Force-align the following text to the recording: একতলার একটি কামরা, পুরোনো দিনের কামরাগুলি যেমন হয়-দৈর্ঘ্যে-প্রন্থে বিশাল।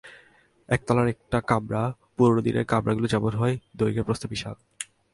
একতলার 0.69 1.07
একটি 1.07 1.37
কামরা, 1.47 1.83
পুরোনো 2.17 2.41
দিনের 2.41 2.65
কামরাগুলি 2.65 3.07
যেমন 3.07 3.33
হয়-দৈর্ঘ্যে-প্রন্থে 3.35 4.27
বিশাল। 4.27 4.55